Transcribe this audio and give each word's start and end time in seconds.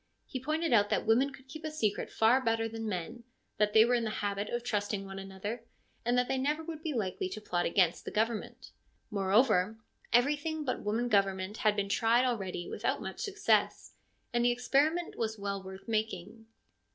He 0.25 0.39
pointed 0.41 0.73
out 0.73 0.89
that 0.89 1.05
women 1.05 1.31
could 1.31 1.47
keep 1.47 1.63
a 1.63 1.69
secret 1.69 2.09
far 2.09 2.41
better 2.43 2.67
than 2.67 2.89
men; 2.89 3.23
that 3.57 3.73
they 3.73 3.85
were 3.85 3.93
in 3.93 4.03
the 4.03 4.09
habit 4.09 4.49
of 4.49 4.63
trusting 4.63 5.05
one 5.05 5.19
another, 5.19 5.63
and 6.03 6.17
that 6.17 6.27
they 6.27 6.39
never 6.39 6.63
would 6.63 6.81
be 6.81 6.91
likely 6.91 7.29
to 7.29 7.39
plot 7.39 7.67
against 7.67 8.03
the 8.03 8.09
government; 8.09 8.71
moreover, 9.11 9.77
everything 10.11 10.65
but 10.65 10.81
woman 10.81 11.07
government 11.07 11.57
had 11.57 11.75
been 11.75 11.87
tried 11.87 12.25
already 12.25 12.67
without 12.67 12.99
much 12.99 13.19
success, 13.19 13.93
and 14.33 14.43
the 14.43 14.49
experiment 14.49 15.17
was 15.19 15.37
well 15.37 15.61
worth 15.61 15.87
making. 15.87 16.47